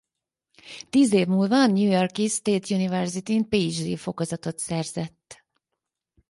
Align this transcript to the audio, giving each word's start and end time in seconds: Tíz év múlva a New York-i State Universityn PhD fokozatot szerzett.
Tíz 0.89 1.13
év 1.13 1.27
múlva 1.27 1.55
a 1.61 1.65
New 1.65 1.91
York-i 1.91 2.27
State 2.27 2.75
Universityn 2.75 3.49
PhD 3.49 3.97
fokozatot 3.97 4.59
szerzett. 4.59 5.43